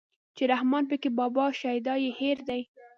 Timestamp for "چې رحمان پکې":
0.35-1.09